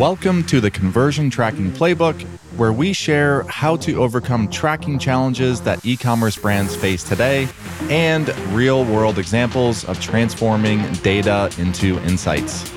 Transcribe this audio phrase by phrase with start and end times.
[0.00, 2.22] Welcome to the Conversion Tracking Playbook,
[2.56, 7.46] where we share how to overcome tracking challenges that e commerce brands face today
[7.90, 12.72] and real world examples of transforming data into insights.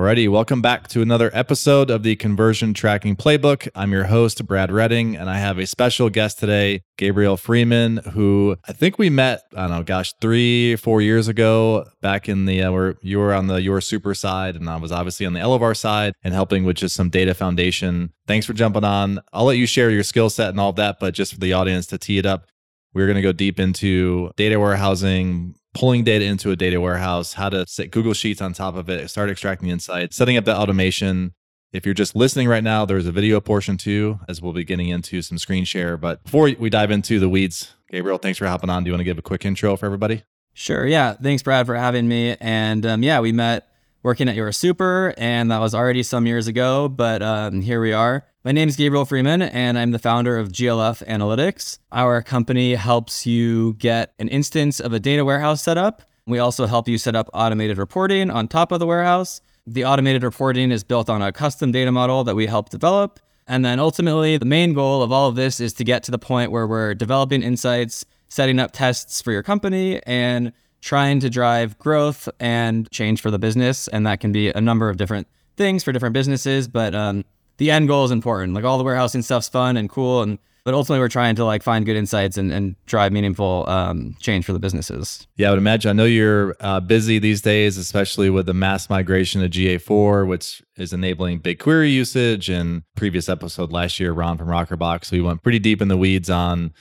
[0.00, 3.68] Alrighty, welcome back to another episode of the Conversion Tracking Playbook.
[3.74, 8.56] I'm your host, Brad Redding, and I have a special guest today, Gabriel Freeman, who
[8.66, 12.62] I think we met, I don't know, gosh, three, four years ago back in the,
[12.62, 15.40] uh, where you were on the Your Super side, and I was obviously on the
[15.40, 18.14] Elevar side and helping with just some data foundation.
[18.26, 19.20] Thanks for jumping on.
[19.34, 21.52] I'll let you share your skill set and all of that, but just for the
[21.52, 22.46] audience to tee it up,
[22.94, 27.48] we're going to go deep into data warehousing, pulling data into a data warehouse, how
[27.48, 31.34] to set Google Sheets on top of it, start extracting insights, setting up the automation.
[31.72, 34.88] If you're just listening right now, there's a video portion too, as we'll be getting
[34.88, 35.96] into some screen share.
[35.96, 38.82] But before we dive into the weeds, Gabriel, thanks for hopping on.
[38.82, 40.24] Do you want to give a quick intro for everybody?
[40.52, 40.84] Sure.
[40.86, 41.14] Yeah.
[41.14, 42.36] Thanks, Brad, for having me.
[42.40, 43.68] And um, yeah, we met
[44.02, 47.92] working at Your Super, and that was already some years ago, but um, here we
[47.92, 48.24] are.
[48.44, 51.78] My name is Gabriel Freeman, and I'm the founder of GLF Analytics.
[51.92, 56.02] Our company helps you get an instance of a data warehouse set up.
[56.26, 59.42] We also help you set up automated reporting on top of the warehouse.
[59.66, 63.20] The automated reporting is built on a custom data model that we help develop.
[63.46, 66.18] And then ultimately, the main goal of all of this is to get to the
[66.18, 71.78] point where we're developing insights, setting up tests for your company, and trying to drive
[71.78, 73.88] growth and change for the business.
[73.88, 76.68] And that can be a number of different things for different businesses.
[76.68, 77.24] But um,
[77.58, 78.54] the end goal is important.
[78.54, 81.62] Like all the warehousing stuff's fun and cool, and but ultimately we're trying to like
[81.62, 85.26] find good insights and, and drive meaningful um, change for the businesses.
[85.36, 85.90] Yeah, I would imagine.
[85.90, 90.62] I know you're uh, busy these days, especially with the mass migration to GA4, which
[90.76, 92.48] is enabling BigQuery usage.
[92.48, 96.30] And previous episode last year, Ron from Rockerbox, we went pretty deep in the weeds
[96.30, 96.72] on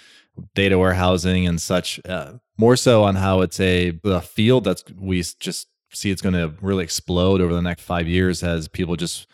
[0.56, 2.00] data warehousing and such.
[2.06, 6.54] Uh, more so on how it's a, field that's we just see it's going to
[6.62, 9.28] really explode over the next five years as people just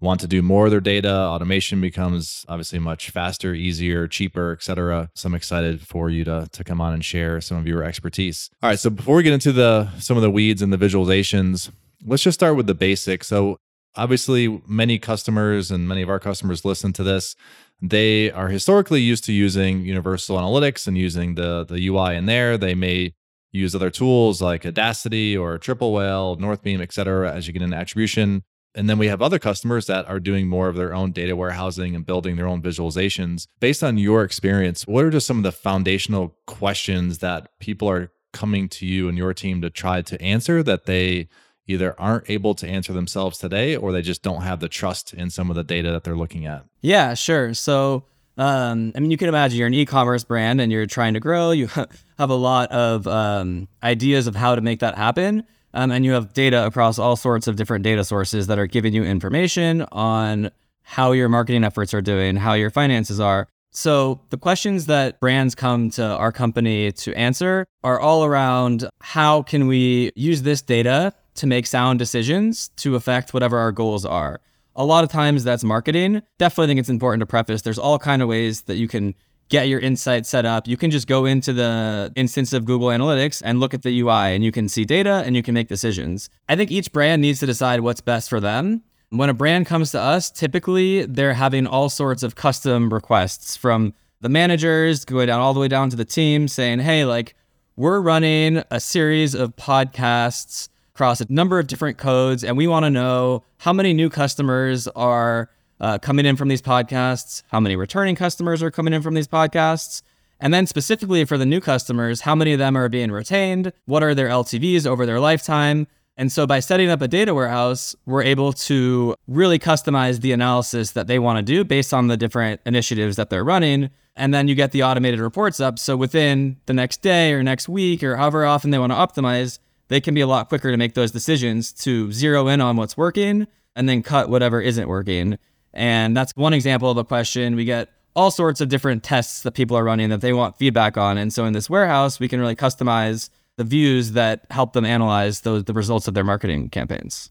[0.00, 5.08] want to do more of their data, automation becomes obviously much faster, easier, cheaper, etc.
[5.14, 8.50] So I'm excited for you to to come on and share some of your expertise.
[8.62, 11.70] All right, so before we get into the some of the weeds and the visualizations,
[12.04, 13.28] let's just start with the basics.
[13.28, 13.58] So
[13.94, 17.36] obviously many customers and many of our customers listen to this
[17.82, 22.56] they are historically used to using universal analytics and using the the ui in there
[22.56, 23.12] they may
[23.50, 27.76] use other tools like Daasity or triple whale northbeam et cetera as you get into
[27.76, 28.44] attribution
[28.74, 31.94] and then we have other customers that are doing more of their own data warehousing
[31.94, 33.46] and building their own visualizations.
[33.60, 38.10] Based on your experience, what are just some of the foundational questions that people are
[38.32, 41.28] coming to you and your team to try to answer that they
[41.66, 45.30] either aren't able to answer themselves today or they just don't have the trust in
[45.30, 46.64] some of the data that they're looking at?
[46.80, 47.54] Yeah, sure.
[47.54, 48.04] So,
[48.36, 51.50] um, I mean, you can imagine you're an e-commerce brand and you're trying to grow.
[51.50, 51.66] You
[52.18, 55.44] have a lot of um, ideas of how to make that happen.
[55.74, 58.92] Um, and you have data across all sorts of different data sources that are giving
[58.92, 60.50] you information on
[60.82, 63.48] how your marketing efforts are doing, how your finances are.
[63.74, 69.40] So, the questions that brands come to our company to answer are all around how
[69.42, 74.40] can we use this data to make sound decisions to affect whatever our goals are.
[74.76, 76.22] A lot of times that's marketing.
[76.38, 79.14] Definitely think it's important to preface there's all kind of ways that you can
[79.52, 83.42] get your insight set up, you can just go into the instance of Google Analytics
[83.44, 86.30] and look at the UI and you can see data and you can make decisions.
[86.48, 88.82] I think each brand needs to decide what's best for them.
[89.10, 93.92] When a brand comes to us, typically they're having all sorts of custom requests from
[94.22, 97.34] the managers going down all the way down to the team saying, hey, like,
[97.76, 102.84] we're running a series of podcasts across a number of different codes, and we want
[102.84, 105.48] to know how many new customers are
[105.80, 109.26] uh, coming in from these podcasts, how many returning customers are coming in from these
[109.26, 110.02] podcasts,
[110.38, 114.02] and then specifically for the new customers, how many of them are being retained, what
[114.02, 115.86] are their LTVs over their lifetime.
[116.16, 120.90] And so by setting up a data warehouse, we're able to really customize the analysis
[120.90, 123.90] that they want to do based on the different initiatives that they're running.
[124.14, 125.78] And then you get the automated reports up.
[125.78, 129.58] So within the next day or next week or however often they want to optimize,
[129.92, 132.96] they can be a lot quicker to make those decisions to zero in on what's
[132.96, 133.46] working
[133.76, 135.38] and then cut whatever isn't working.
[135.74, 137.56] And that's one example of a question.
[137.56, 140.96] We get all sorts of different tests that people are running that they want feedback
[140.96, 141.18] on.
[141.18, 145.42] And so in this warehouse, we can really customize the views that help them analyze
[145.42, 147.30] those, the results of their marketing campaigns.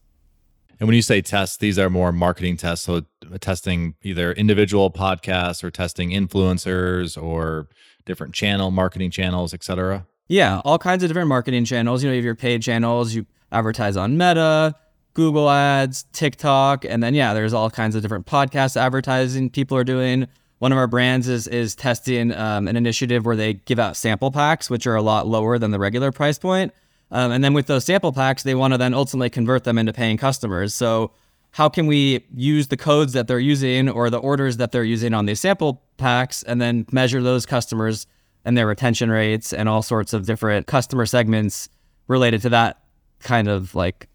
[0.78, 2.86] And when you say tests, these are more marketing tests.
[2.86, 7.68] So uh, testing either individual podcasts or testing influencers or
[8.06, 10.06] different channel marketing channels, et cetera.
[10.28, 12.02] Yeah, all kinds of different marketing channels.
[12.02, 14.74] You know, you have your paid channels, you advertise on Meta,
[15.14, 19.84] Google Ads, TikTok, and then yeah, there's all kinds of different podcast advertising people are
[19.84, 20.26] doing.
[20.58, 24.30] One of our brands is is testing um, an initiative where they give out sample
[24.30, 26.72] packs, which are a lot lower than the regular price point.
[27.10, 29.92] Um, and then with those sample packs, they want to then ultimately convert them into
[29.92, 30.72] paying customers.
[30.72, 31.10] So
[31.50, 35.12] how can we use the codes that they're using or the orders that they're using
[35.12, 38.06] on these sample packs and then measure those customers
[38.44, 41.68] and their retention rates and all sorts of different customer segments
[42.08, 42.82] related to that
[43.20, 44.08] kind of like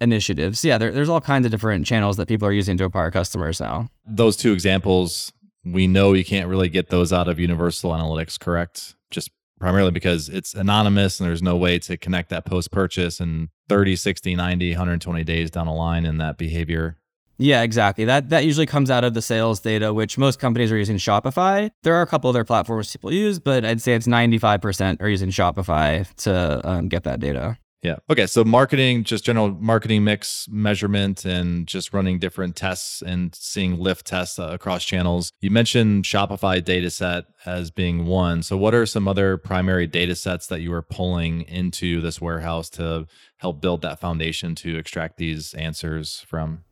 [0.00, 0.64] initiatives.
[0.64, 3.60] Yeah, there, there's all kinds of different channels that people are using to acquire customers
[3.60, 3.88] now.
[4.06, 5.32] Those two examples,
[5.64, 8.94] we know you can't really get those out of Universal Analytics, correct?
[9.10, 13.48] Just primarily because it's anonymous and there's no way to connect that post purchase and
[13.68, 16.96] 30, 60, 90, 120 days down the line in that behavior.
[17.38, 18.04] Yeah, exactly.
[18.04, 21.70] That that usually comes out of the sales data, which most companies are using Shopify.
[21.84, 25.30] There are a couple other platforms people use, but I'd say it's 95% are using
[25.30, 27.56] Shopify to um, get that data.
[27.82, 27.96] Yeah.
[28.10, 28.26] Okay.
[28.26, 34.04] So marketing, just general marketing mix measurement and just running different tests and seeing lift
[34.04, 35.30] tests uh, across channels.
[35.40, 38.42] You mentioned Shopify data set as being one.
[38.42, 42.68] So what are some other primary data sets that you are pulling into this warehouse
[42.70, 43.06] to
[43.36, 46.64] help build that foundation to extract these answers from?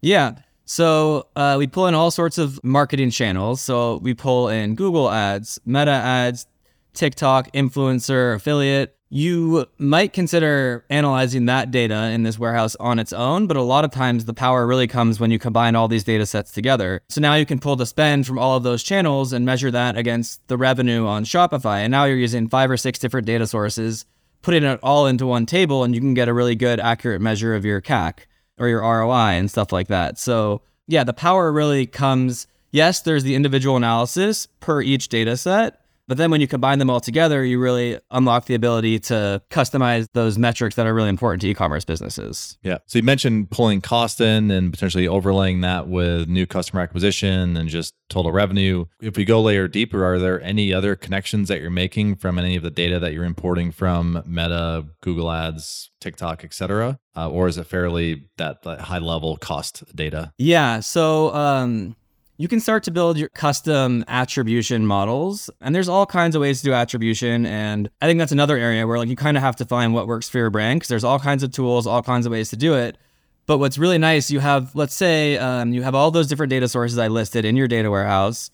[0.00, 0.36] Yeah.
[0.64, 3.60] So uh, we pull in all sorts of marketing channels.
[3.60, 6.46] So we pull in Google ads, Meta ads,
[6.92, 13.46] TikTok, influencer, affiliate you might consider analyzing that data in this warehouse on its own,
[13.46, 16.26] but a lot of times the power really comes when you combine all these data
[16.26, 17.00] sets together.
[17.08, 19.96] So now you can pull the spend from all of those channels and measure that
[19.96, 21.78] against the revenue on Shopify.
[21.78, 24.06] And now you're using five or six different data sources,
[24.42, 27.54] putting it all into one table, and you can get a really good, accurate measure
[27.54, 28.26] of your CAC
[28.58, 30.18] or your ROI and stuff like that.
[30.18, 32.46] So, yeah, the power really comes.
[32.70, 36.90] Yes, there's the individual analysis per each data set, but then when you combine them
[36.90, 41.40] all together, you really unlock the ability to customize those metrics that are really important
[41.42, 42.58] to e-commerce businesses.
[42.62, 42.78] Yeah.
[42.86, 47.68] So you mentioned pulling cost in and potentially overlaying that with new customer acquisition and
[47.68, 48.86] just total revenue.
[49.00, 52.56] If we go layer deeper, are there any other connections that you're making from any
[52.56, 56.98] of the data that you're importing from Meta, Google Ads, TikTok, et cetera?
[57.16, 60.32] Uh, or is it fairly that, that high level cost data?
[60.38, 60.80] Yeah.
[60.80, 61.96] So um,
[62.38, 66.58] you can start to build your custom attribution models and there's all kinds of ways
[66.60, 69.56] to do attribution and i think that's another area where like you kind of have
[69.56, 72.26] to find what works for your brand because there's all kinds of tools all kinds
[72.26, 72.98] of ways to do it.
[73.46, 76.68] But what's really nice you have let's say um, you have all those different data
[76.68, 78.50] sources i listed in your data warehouse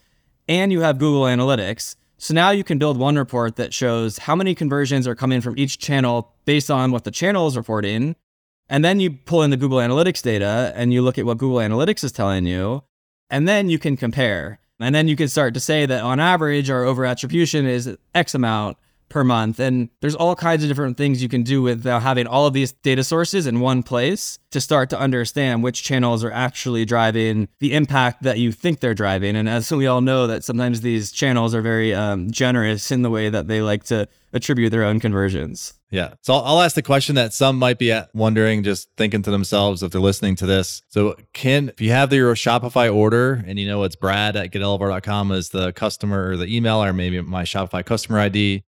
[0.49, 1.97] and you have google analytics.
[2.19, 5.59] So now you can build one report that shows how many conversions are coming from
[5.59, 8.17] each channel based on what the channel is reporting
[8.69, 11.59] and then you pull in the google analytics data and you look at what google
[11.59, 12.83] analytics is telling you
[13.33, 14.61] and then you can compare.
[14.79, 18.35] And then you can start to say that on average, our over attribution is X
[18.35, 18.77] amount
[19.13, 19.61] per month.
[19.61, 22.55] And there's all kinds of different things you can do with uh, having all of
[22.55, 27.49] these data sources in one place to start to understand which channels are actually driving
[27.61, 29.37] the impact that you think they're driving.
[29.37, 33.11] And as we all know, that sometimes these channels are very um, generous in the
[33.11, 35.75] way that they like to attribute their own conversions.
[35.91, 36.15] Yeah.
[36.23, 39.93] So I'll, ask the question that some might be wondering, just thinking to themselves if
[39.93, 40.81] they're listening to this.
[40.89, 45.33] So, can, if you have your Shopify order and you know it's Brad at getelevar.com
[45.33, 48.65] as the customer or the email, or maybe my Shopify customer ID,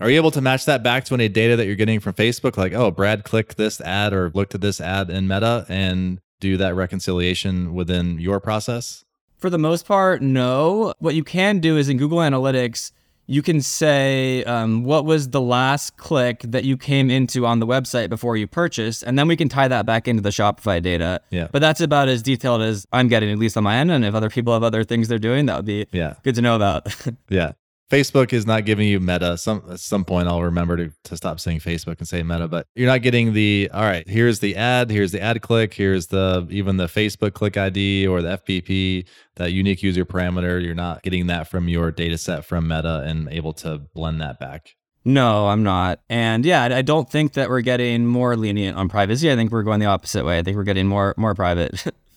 [0.00, 2.56] are you able to match that back to any data that you're getting from Facebook?
[2.56, 6.56] Like, oh, Brad clicked this ad or looked at this ad in Meta and do
[6.56, 9.04] that reconciliation within your process?
[9.36, 10.94] For the most part, no.
[10.98, 12.92] What you can do is in Google Analytics,
[13.26, 17.66] you can say um, what was the last click that you came into on the
[17.66, 21.20] website before you purchased, and then we can tie that back into the Shopify data.
[21.30, 21.48] Yeah.
[21.52, 23.90] But that's about as detailed as I'm getting, at least on my end.
[23.90, 26.14] And if other people have other things they're doing, that would be yeah.
[26.24, 26.88] good to know about.
[27.28, 27.52] yeah.
[27.90, 29.38] Facebook is not giving you meta.
[29.38, 32.66] Some at some point I'll remember to, to stop saying Facebook and say meta, but
[32.74, 36.46] you're not getting the all right, here's the ad, here's the ad click, here's the
[36.50, 40.62] even the Facebook click ID or the FBP, that unique user parameter.
[40.62, 44.38] You're not getting that from your data set from Meta and able to blend that
[44.38, 44.74] back.
[45.04, 46.00] No, I'm not.
[46.10, 49.32] And yeah, I don't think that we're getting more lenient on privacy.
[49.32, 50.38] I think we're going the opposite way.
[50.38, 51.84] I think we're getting more more private.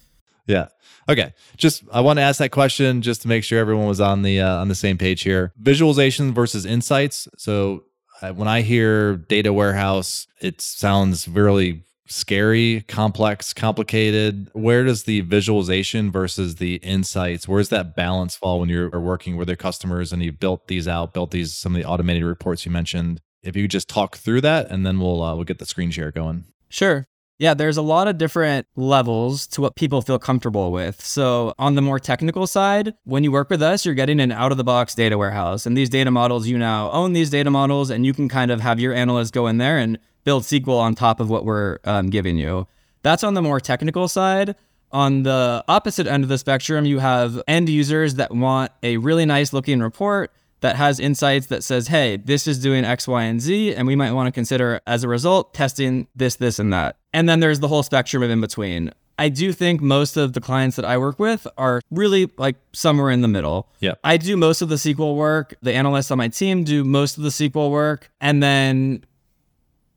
[0.47, 0.67] yeah.
[1.09, 4.21] Okay, just I want to ask that question just to make sure everyone was on
[4.21, 5.51] the uh, on the same page here.
[5.57, 7.27] Visualization versus insights.
[7.37, 7.83] So
[8.21, 14.49] uh, when I hear data warehouse, it sounds really scary, complex, complicated.
[14.53, 17.47] Where does the visualization versus the insights?
[17.47, 21.13] Where's that balance fall when you're working with your customers and you built these out,
[21.13, 23.21] built these some of the automated reports you mentioned?
[23.43, 25.89] If you could just talk through that, and then we'll uh, we'll get the screen
[25.89, 26.45] share going.
[26.69, 27.07] Sure.
[27.41, 31.03] Yeah, there's a lot of different levels to what people feel comfortable with.
[31.03, 34.51] So, on the more technical side, when you work with us, you're getting an out
[34.51, 35.65] of the box data warehouse.
[35.65, 38.61] And these data models, you now own these data models, and you can kind of
[38.61, 42.11] have your analysts go in there and build SQL on top of what we're um,
[42.11, 42.67] giving you.
[43.01, 44.55] That's on the more technical side.
[44.91, 49.25] On the opposite end of the spectrum, you have end users that want a really
[49.25, 50.31] nice looking report
[50.61, 53.95] that has insights that says, hey, this is doing X, Y, and Z, and we
[53.95, 56.97] might want to consider as a result testing this, this, and that.
[57.13, 58.91] And then there's the whole spectrum of in between.
[59.19, 63.11] I do think most of the clients that I work with are really like somewhere
[63.11, 63.69] in the middle.
[63.79, 63.93] Yeah.
[64.03, 65.53] I do most of the SQL work.
[65.61, 68.09] The analysts on my team do most of the SQL work.
[68.19, 69.03] And then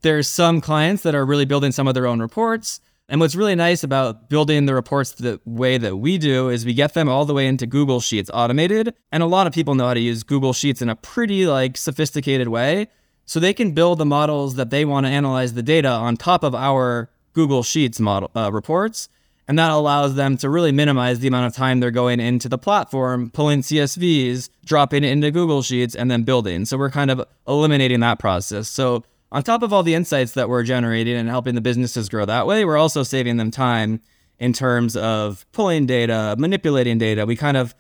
[0.03, 2.81] there's some clients that are really building some of their own reports.
[3.09, 6.73] And what's really nice about building the reports the way that we do is we
[6.73, 8.95] get them all the way into Google Sheets automated.
[9.13, 11.77] And a lot of people know how to use Google Sheets in a pretty like
[11.77, 12.89] sophisticated way.
[13.27, 16.43] So they can build the models that they want to analyze the data on top
[16.43, 19.09] of our Google Sheets model uh, reports.
[19.47, 22.57] And that allows them to really minimize the amount of time they're going into the
[22.57, 26.65] platform, pulling CSVs, dropping it into Google Sheets, and then building.
[26.65, 28.69] So we're kind of eliminating that process.
[28.69, 32.25] So on top of all the insights that we're generating and helping the businesses grow
[32.25, 34.01] that way, we're also saving them time
[34.39, 37.27] in terms of pulling data, manipulating data.
[37.27, 37.75] We kind of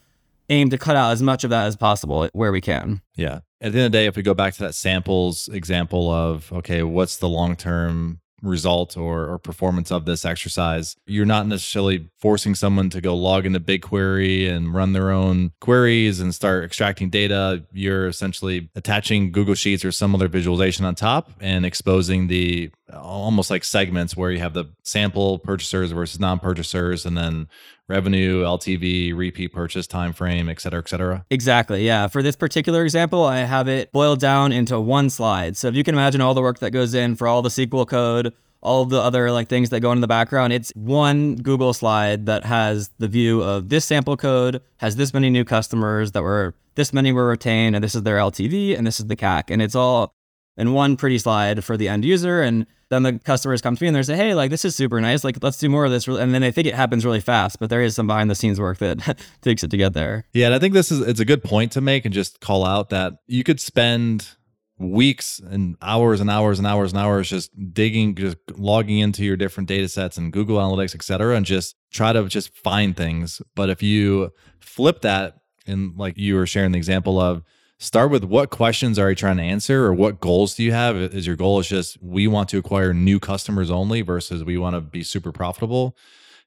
[0.50, 3.02] aim to cut out as much of that as possible where we can.
[3.14, 3.40] Yeah.
[3.60, 6.52] At the end of the day, if we go back to that samples example of,
[6.52, 10.96] okay, what's the long term result or, or performance of this exercise.
[11.06, 16.20] You're not necessarily forcing someone to go log into BigQuery and run their own queries
[16.20, 17.64] and start extracting data.
[17.72, 23.50] You're essentially attaching Google Sheets or some other visualization on top and exposing the almost
[23.50, 27.48] like segments where you have the sample purchasers versus non-purchasers and then
[27.88, 31.24] revenue, LTV, repeat purchase time frame, et cetera, et cetera.
[31.30, 31.84] Exactly.
[31.84, 32.08] Yeah.
[32.08, 35.56] For this particular example, I have it boiled down into one slide.
[35.56, 37.86] So if you can imagine all the work that goes in for all the SQL
[37.86, 42.26] code, all the other like things that go in the background, it's one Google slide
[42.26, 46.54] that has the view of this sample code, has this many new customers that were
[46.74, 49.62] this many were retained, and this is their LTV, and this is the CAC, and
[49.62, 50.12] it's all
[50.56, 52.42] in one pretty slide for the end user.
[52.42, 55.00] And then the customers come to me and they say, "Hey, like this is super
[55.00, 55.24] nice.
[55.24, 57.70] Like let's do more of this." And then they think it happens really fast, but
[57.70, 60.24] there is some behind the scenes work that takes it to get there.
[60.32, 62.64] Yeah, and I think this is it's a good point to make and just call
[62.64, 64.36] out that you could spend
[64.78, 69.36] weeks and hours and hours and hours and hours just digging just logging into your
[69.36, 73.40] different data sets and google analytics et cetera and just try to just find things
[73.54, 75.36] but if you flip that
[75.68, 77.44] and like you were sharing the example of
[77.78, 80.96] start with what questions are you trying to answer or what goals do you have?
[80.96, 84.74] Is your goal is just we want to acquire new customers only versus we want
[84.74, 85.96] to be super profitable?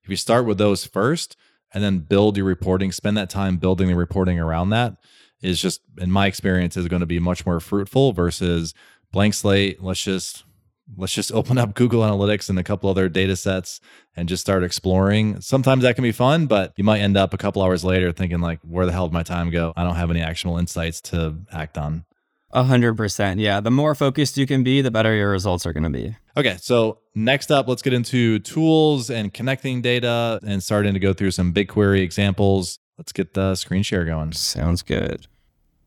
[0.03, 1.35] If you start with those first
[1.73, 4.95] and then build your reporting spend that time building the reporting around that
[5.41, 8.73] is just in my experience is going to be much more fruitful versus
[9.11, 10.43] blank slate let's just
[10.95, 13.81] let's just open up Google Analytics and a couple other data sets
[14.15, 15.41] and just start exploring.
[15.41, 18.39] Sometimes that can be fun, but you might end up a couple hours later thinking
[18.39, 19.73] like, where the hell did my time go?
[19.75, 22.05] I don't have any actionable insights to act on.
[22.51, 23.41] A hundred percent.
[23.41, 23.59] Yeah.
[23.59, 26.15] The more focused you can be, the better your results are going to be.
[26.37, 26.55] Okay.
[26.61, 31.31] So next up, let's get into tools and connecting data and starting to go through
[31.31, 32.79] some BigQuery examples.
[32.97, 34.31] Let's get the screen share going.
[34.31, 35.27] Sounds good.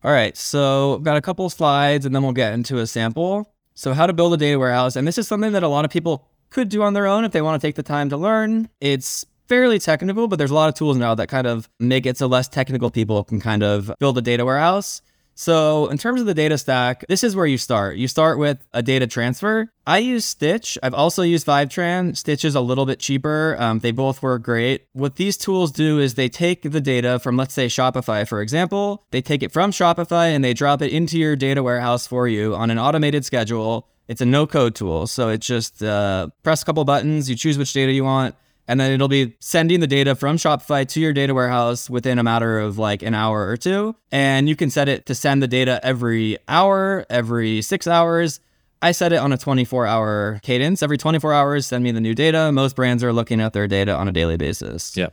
[0.04, 0.37] All right.
[0.37, 3.50] So I've got a couple slides and then we'll get into a sample.
[3.80, 4.94] So, how to build a data warehouse.
[4.94, 7.32] And this is something that a lot of people could do on their own if
[7.32, 8.68] they want to take the time to learn.
[8.82, 12.18] It's fairly technical, but there's a lot of tools now that kind of make it
[12.18, 15.00] so less technical people can kind of build a data warehouse.
[15.40, 17.97] So, in terms of the data stack, this is where you start.
[17.97, 19.73] You start with a data transfer.
[19.87, 20.76] I use Stitch.
[20.82, 22.14] I've also used Fivetran.
[22.14, 23.56] Stitch is a little bit cheaper.
[23.59, 24.85] Um, they both work great.
[24.92, 29.06] What these tools do is they take the data from, let's say, Shopify, for example.
[29.12, 32.54] They take it from Shopify and they drop it into your data warehouse for you
[32.54, 33.88] on an automated schedule.
[34.09, 35.06] It's a no code tool.
[35.06, 38.35] So, it's just uh, press a couple buttons, you choose which data you want
[38.70, 42.22] and then it'll be sending the data from Shopify to your data warehouse within a
[42.22, 43.96] matter of like an hour or two.
[44.12, 48.38] And you can set it to send the data every hour, every six hours.
[48.80, 50.84] I set it on a 24 hour cadence.
[50.84, 52.52] Every 24 hours, send me the new data.
[52.52, 54.96] Most brands are looking at their data on a daily basis.
[54.96, 55.08] Yeah.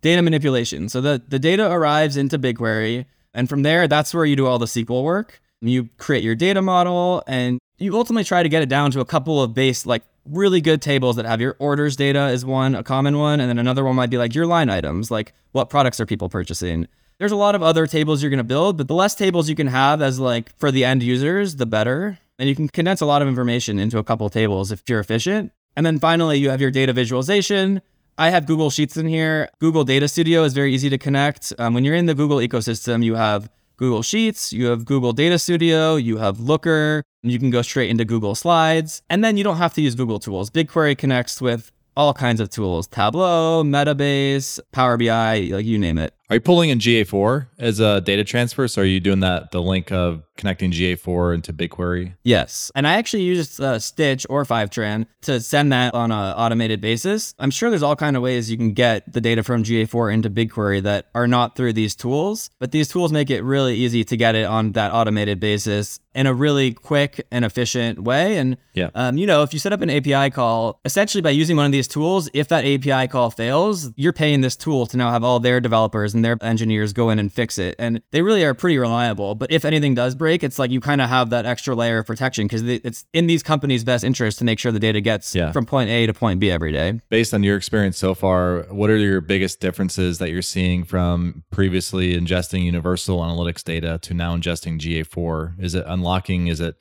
[0.00, 0.88] Data manipulation.
[0.88, 3.06] So the, the data arrives into BigQuery.
[3.34, 5.40] And from there, that's where you do all the SQL work.
[5.60, 9.04] You create your data model and you ultimately try to get it down to a
[9.04, 12.82] couple of base, like really good tables that have your orders data is one, a
[12.82, 13.40] common one.
[13.40, 16.28] And then another one might be like your line items, like what products are people
[16.28, 16.88] purchasing.
[17.18, 19.54] There's a lot of other tables you're going to build, but the less tables you
[19.54, 22.18] can have as like for the end users, the better.
[22.38, 25.52] And you can condense a lot of information into a couple tables if you're efficient.
[25.76, 27.80] And then finally, you have your data visualization.
[28.18, 29.48] I have Google Sheets in here.
[29.58, 31.52] Google Data Studio is very easy to connect.
[31.58, 33.48] Um, when you're in the Google ecosystem, you have
[33.82, 38.04] Google Sheets, you have Google Data Studio, you have Looker, you can go straight into
[38.04, 40.50] Google Slides, and then you don't have to use Google tools.
[40.50, 46.14] BigQuery connects with all kinds of tools Tableau, Metabase, Power BI, like you name it.
[46.30, 48.66] Are you pulling in GA4 as a data transfer?
[48.68, 52.14] So are you doing that the link of connecting GA4 into BigQuery?
[52.22, 52.72] Yes.
[52.74, 57.34] And I actually use uh, Stitch or Fivetran to send that on an automated basis.
[57.38, 60.30] I'm sure there's all kind of ways you can get the data from GA4 into
[60.30, 64.16] BigQuery that are not through these tools, but these tools make it really easy to
[64.16, 68.36] get it on that automated basis in a really quick and efficient way.
[68.36, 68.90] And yeah.
[68.94, 71.72] um, you know, if you set up an API call, essentially by using one of
[71.72, 75.40] these tools, if that API call fails, you're paying this tool to now have all
[75.40, 77.74] their developers and their engineers go in and fix it.
[77.78, 79.34] And they really are pretty reliable.
[79.34, 82.06] But if anything does break, it's like you kind of have that extra layer of
[82.06, 85.52] protection because it's in these companies' best interest to make sure the data gets yeah.
[85.52, 87.00] from point A to point B every day.
[87.08, 91.44] Based on your experience so far, what are your biggest differences that you're seeing from
[91.50, 95.62] previously ingesting Universal Analytics data to now ingesting GA4?
[95.62, 96.48] Is it unlocking?
[96.48, 96.76] Is it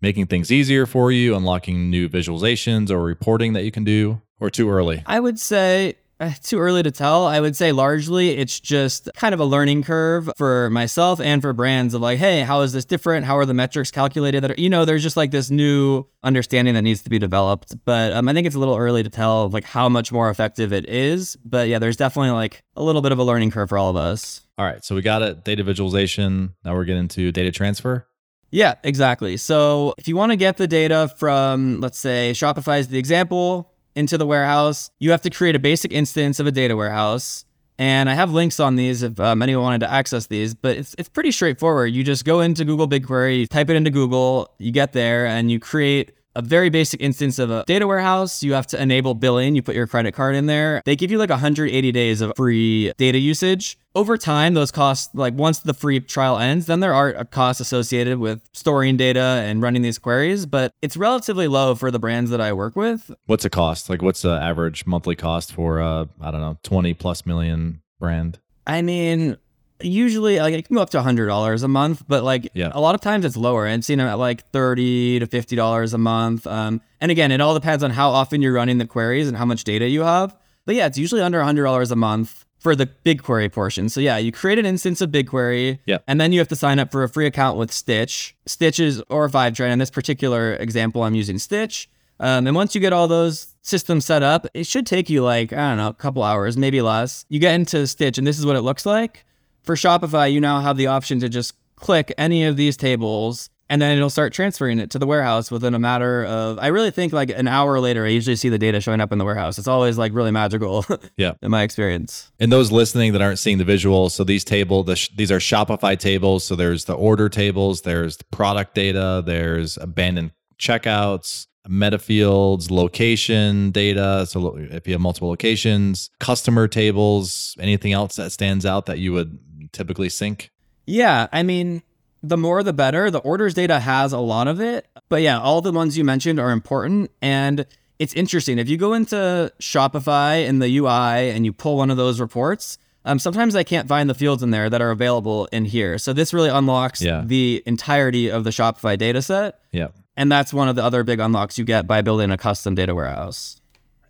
[0.00, 4.50] making things easier for you, unlocking new visualizations or reporting that you can do, or
[4.50, 5.02] too early?
[5.06, 7.26] I would say uh, too early to tell.
[7.26, 11.52] I would say largely it's just kind of a learning curve for myself and for
[11.52, 13.26] brands of like, hey, how is this different?
[13.26, 14.42] How are the metrics calculated?
[14.42, 17.74] That are, you know, there's just like this new understanding that needs to be developed.
[17.84, 20.72] But um, I think it's a little early to tell like how much more effective
[20.72, 21.36] it is.
[21.44, 23.96] But yeah, there's definitely like a little bit of a learning curve for all of
[23.96, 24.42] us.
[24.58, 25.44] All right, so we got it.
[25.44, 26.54] Data visualization.
[26.64, 28.06] Now we're getting to data transfer.
[28.50, 29.36] Yeah, exactly.
[29.36, 33.72] So if you want to get the data from, let's say, Shopify is the example
[33.96, 37.44] into the warehouse, you have to create a basic instance of a data warehouse.
[37.78, 40.94] And I have links on these if um, anyone wanted to access these, but it's,
[40.98, 41.92] it's pretty straightforward.
[41.92, 45.58] You just go into Google BigQuery, type it into Google, you get there, and you
[45.58, 48.42] create a very basic instance of a data warehouse.
[48.42, 49.56] You have to enable billing.
[49.56, 50.82] You put your credit card in there.
[50.84, 53.78] They give you like 180 days of free data usage.
[53.94, 58.18] Over time, those costs, like once the free trial ends, then there are costs associated
[58.18, 62.40] with storing data and running these queries, but it's relatively low for the brands that
[62.40, 63.10] I work with.
[63.24, 63.88] What's the cost?
[63.88, 68.38] Like, what's the average monthly cost for, uh, I don't know, 20 plus million brand?
[68.66, 69.38] I mean,
[69.80, 72.70] usually like it can go up to $100 a month but like yeah.
[72.72, 75.98] a lot of times it's lower and seen them at like 30 to $50 a
[75.98, 79.36] month um, and again it all depends on how often you're running the queries and
[79.36, 82.86] how much data you have but yeah it's usually under $100 a month for the
[82.86, 85.98] BigQuery portion so yeah you create an instance of BigQuery yeah.
[86.06, 89.28] and then you have to sign up for a free account with Stitch Stitches or
[89.28, 93.54] Fivetran in this particular example I'm using Stitch um, and once you get all those
[93.62, 96.80] systems set up, it should take you like, I don't know, a couple hours, maybe
[96.80, 97.26] less.
[97.28, 99.25] You get into Stitch, and this is what it looks like.
[99.66, 103.82] For Shopify, you now have the option to just click any of these tables and
[103.82, 107.12] then it'll start transferring it to the warehouse within a matter of i really think
[107.12, 109.58] like an hour later i usually see the data showing up in the warehouse.
[109.58, 111.32] It's always like really magical yeah.
[111.42, 112.30] in my experience.
[112.38, 115.38] And those listening that aren't seeing the visuals so these table the sh- these are
[115.38, 116.44] shopify tables.
[116.44, 123.70] So there's the order tables there's the product data there's abandoned checkouts meta fields, location
[123.72, 124.24] data.
[124.28, 129.12] So if you have multiple locations, customer tables, anything else that stands out that you
[129.12, 129.38] would
[129.72, 130.50] typically sync?
[130.86, 131.82] Yeah, I mean,
[132.22, 133.10] the more the better.
[133.10, 134.86] The orders data has a lot of it.
[135.08, 137.10] But yeah, all the ones you mentioned are important.
[137.22, 137.66] And
[137.98, 138.58] it's interesting.
[138.58, 142.78] If you go into Shopify in the UI and you pull one of those reports,
[143.04, 145.96] um, sometimes I can't find the fields in there that are available in here.
[145.98, 147.22] So this really unlocks yeah.
[147.24, 149.60] the entirety of the Shopify data set.
[149.72, 149.88] Yeah.
[150.16, 152.94] And that's one of the other big unlocks you get by building a custom data
[152.94, 153.60] warehouse.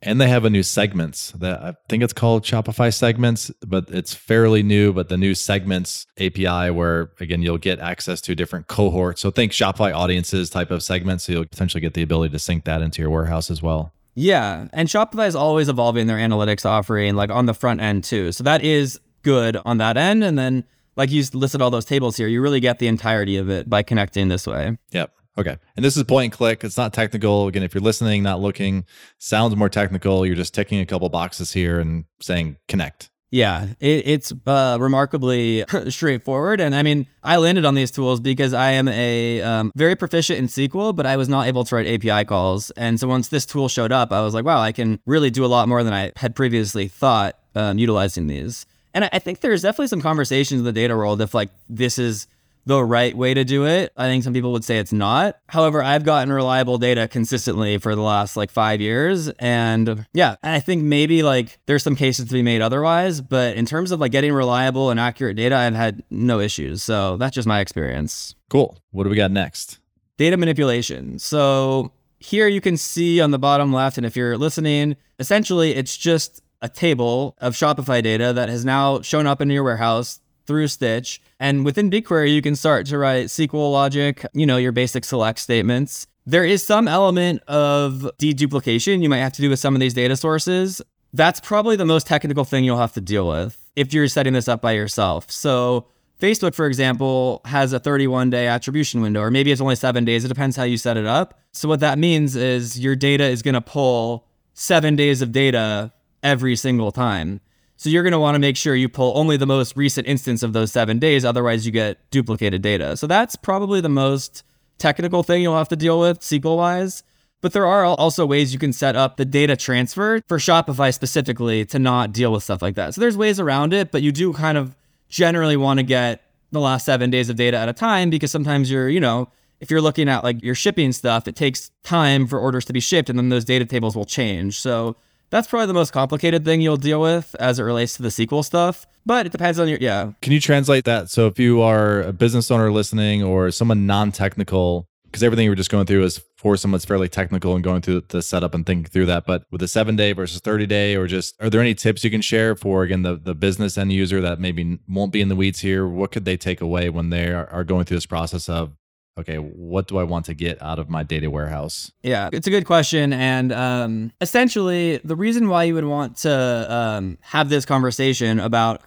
[0.07, 4.15] And they have a new segments that I think it's called Shopify segments, but it's
[4.15, 4.93] fairly new.
[4.93, 9.21] But the new segments API, where again, you'll get access to different cohorts.
[9.21, 11.25] So think Shopify audiences type of segments.
[11.25, 13.93] So you'll potentially get the ability to sync that into your warehouse as well.
[14.15, 14.69] Yeah.
[14.73, 18.33] And Shopify is always evolving their analytics offering, like on the front end too.
[18.33, 20.25] So that is good on that end.
[20.25, 20.65] And then,
[20.97, 23.83] like you listed all those tables here, you really get the entirety of it by
[23.83, 24.79] connecting this way.
[24.93, 25.13] Yep.
[25.39, 25.57] Okay.
[25.77, 26.65] And this is point and click.
[26.65, 27.47] It's not technical.
[27.47, 28.85] Again, if you're listening, not looking,
[29.19, 30.25] sounds more technical.
[30.25, 33.11] You're just ticking a couple boxes here and saying connect.
[33.31, 36.61] Yeah, it, it's uh, remarkably straightforward.
[36.61, 40.39] And I mean, I landed on these tools because I am a um, very proficient
[40.39, 42.71] in SQL, but I was not able to write API calls.
[42.73, 45.45] And so once this tool showed up, I was like, wow, I can really do
[45.45, 48.65] a lot more than I had previously thought um, utilizing these.
[48.95, 52.29] And I think there's definitely some conversations in the data world if like this is
[52.67, 53.93] the right way to do it.
[53.97, 55.39] I think some people would say it's not.
[55.49, 59.29] However, I've gotten reliable data consistently for the last like five years.
[59.39, 63.21] And yeah, I think maybe like there's some cases to be made otherwise.
[63.21, 66.83] But in terms of like getting reliable and accurate data, I've had no issues.
[66.83, 68.35] So that's just my experience.
[68.51, 68.77] Cool.
[68.91, 69.79] What do we got next?
[70.17, 71.21] Data manipulation.
[71.21, 75.97] So here you can see on the bottom left, and if you're listening, essentially it's
[75.97, 80.69] just a table of Shopify data that has now shown up in your warehouse through
[80.69, 81.21] Stitch.
[81.39, 85.39] And within BigQuery, you can start to write SQL logic, you know, your basic select
[85.39, 86.07] statements.
[86.25, 89.95] There is some element of deduplication you might have to do with some of these
[89.95, 90.83] data sources.
[91.13, 94.49] That's probably the most technical thing you'll have to deal with if you're setting this
[94.49, 95.31] up by yourself.
[95.31, 95.87] So,
[96.21, 100.25] Facebook, for example, has a 31 day attribution window, or maybe it's only seven days.
[100.25, 101.39] It depends how you set it up.
[101.53, 105.93] So, what that means is your data is going to pull seven days of data
[106.23, 107.41] every single time.
[107.77, 110.43] So, you're going to want to make sure you pull only the most recent instance
[110.43, 111.25] of those seven days.
[111.25, 112.97] Otherwise, you get duplicated data.
[112.97, 114.43] So, that's probably the most
[114.79, 117.03] technical thing you'll have to deal with SQL wise.
[117.43, 121.65] But there are also ways you can set up the data transfer for Shopify specifically
[121.67, 122.95] to not deal with stuff like that.
[122.95, 124.75] So, there's ways around it, but you do kind of
[125.09, 128.71] generally want to get the last seven days of data at a time because sometimes
[128.71, 129.29] you're, you know,
[129.61, 132.81] if you're looking at like your shipping stuff, it takes time for orders to be
[132.81, 134.59] shipped and then those data tables will change.
[134.59, 134.97] So
[135.31, 138.45] that's probably the most complicated thing you'll deal with as it relates to the SQL
[138.45, 138.87] stuff.
[139.05, 140.13] But it depends on your, yeah.
[140.21, 141.11] Can you translate that?
[141.11, 145.51] So if you are a business owner listening or someone non technical, because everything you
[145.51, 148.55] were just going through is for someone that's fairly technical and going through the setup
[148.55, 149.25] and thinking through that.
[149.25, 152.11] But with a seven day versus 30 day, or just are there any tips you
[152.11, 155.37] can share for, again, the, the business end user that maybe won't be in the
[155.37, 155.87] weeds here?
[155.87, 158.73] What could they take away when they are, are going through this process of,
[159.19, 161.93] okay, what do I want to get out of my data warehouse?
[162.03, 163.13] Yeah, it's a good question.
[163.13, 168.83] And um, essentially, the reason why you would want to um, have this conversation about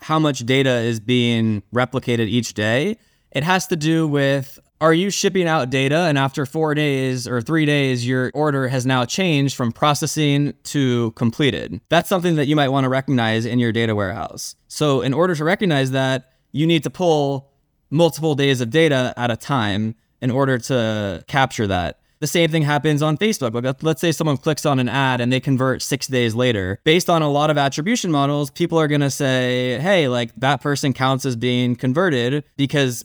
[0.00, 2.98] how much data is being replicated each day,
[3.30, 7.40] it has to do with are you shipping out data and after four days or
[7.40, 11.80] three days, your order has now changed from processing to completed?
[11.88, 14.56] That's something that you might want to recognize in your data warehouse.
[14.66, 17.51] So, in order to recognize that, you need to pull
[17.92, 21.98] multiple days of data at a time in order to capture that.
[22.20, 23.52] The same thing happens on Facebook.
[23.52, 26.78] Like, let's say someone clicks on an ad and they convert six days later.
[26.84, 30.60] Based on a lot of attribution models, people are going to say, hey, like that
[30.60, 33.04] person counts as being converted because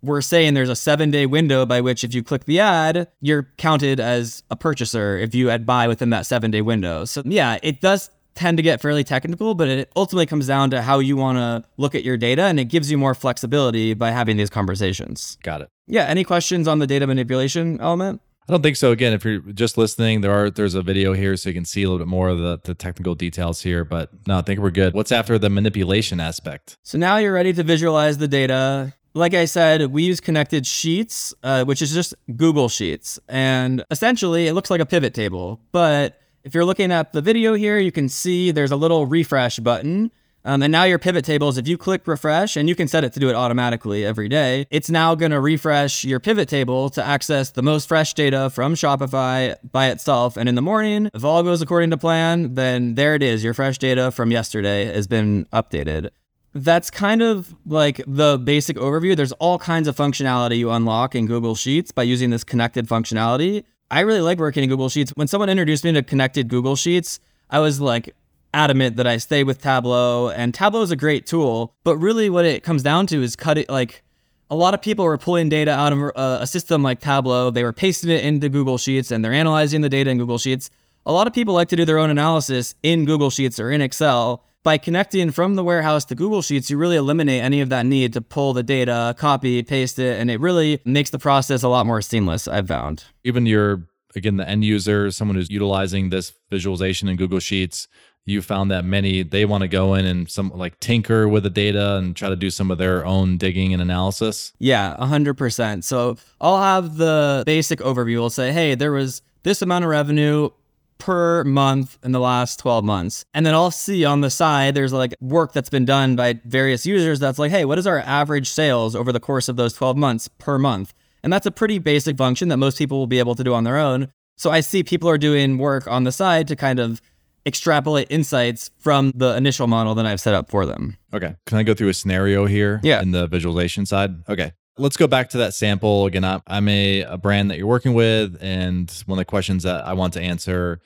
[0.00, 3.48] we're saying there's a seven day window by which if you click the ad, you're
[3.58, 7.04] counted as a purchaser if you had buy within that seven day window.
[7.04, 10.82] So yeah, it does tend to get fairly technical, but it ultimately comes down to
[10.82, 14.10] how you want to look at your data and it gives you more flexibility by
[14.10, 15.38] having these conversations.
[15.42, 15.68] Got it.
[15.86, 16.04] Yeah.
[16.04, 18.20] Any questions on the data manipulation element?
[18.48, 18.90] I don't think so.
[18.90, 21.84] Again, if you're just listening, there are there's a video here so you can see
[21.84, 23.84] a little bit more of the, the technical details here.
[23.84, 24.94] But no, I think we're good.
[24.94, 26.76] What's after the manipulation aspect?
[26.82, 31.34] So now you're ready to visualize the data like I said, we use connected sheets,
[31.42, 33.18] uh, which is just Google Sheets.
[33.28, 35.60] And essentially, it looks like a pivot table.
[35.70, 39.58] But if you're looking at the video here, you can see there's a little refresh
[39.58, 40.10] button.
[40.44, 43.12] Um, and now your pivot tables, if you click refresh, and you can set it
[43.12, 47.04] to do it automatically every day, it's now going to refresh your pivot table to
[47.04, 50.36] access the most fresh data from Shopify by itself.
[50.36, 53.44] And in the morning, if all goes according to plan, then there it is.
[53.44, 56.10] Your fresh data from yesterday has been updated
[56.54, 59.16] that's kind of like the basic overview.
[59.16, 63.64] There's all kinds of functionality you unlock in Google Sheets by using this connected functionality.
[63.92, 65.12] I really like working in Google Sheets.
[65.16, 68.16] When someone introduced me to connected Google Sheets, I was like
[68.54, 71.74] adamant that I stay with Tableau, and Tableau is a great tool.
[71.84, 74.02] But really, what it comes down to is cut it like
[74.50, 77.50] a lot of people were pulling data out of a system like Tableau.
[77.50, 80.70] They were pasting it into Google Sheets and they're analyzing the data in Google Sheets.
[81.04, 83.82] A lot of people like to do their own analysis in Google Sheets or in
[83.82, 87.86] Excel by connecting from the warehouse to Google Sheets, you really eliminate any of that
[87.86, 91.68] need to pull the data, copy, paste it, and it really makes the process a
[91.68, 93.04] lot more seamless, I've found.
[93.24, 97.88] Even your, again, the end user, someone who's utilizing this visualization in Google Sheets,
[98.24, 101.50] you found that many they want to go in and some like tinker with the
[101.50, 104.52] data and try to do some of their own digging and analysis?
[104.58, 108.22] Yeah 100% so i'll have the basic overview.
[108.22, 110.50] I'll say hey there was this amount of revenue
[110.98, 113.24] per month in the last 12 months.
[113.34, 116.86] And then I'll see on the side, there's like work that's been done by various
[116.86, 119.96] users that's like, hey, what is our average sales over the course of those 12
[119.96, 120.94] months per month?
[121.22, 123.64] And that's a pretty basic function that most people will be able to do on
[123.64, 124.08] their own.
[124.36, 127.00] So I see people are doing work on the side to kind of
[127.46, 130.96] extrapolate insights from the initial model that I've set up for them.
[131.12, 131.34] Okay.
[131.46, 133.02] Can I go through a scenario here yeah.
[133.02, 134.28] in the visualization side?
[134.28, 134.52] Okay.
[134.78, 136.06] Let's go back to that sample.
[136.06, 138.38] Again, I'm a, a brand that you're working with.
[138.40, 140.80] And one of the questions that I want to answer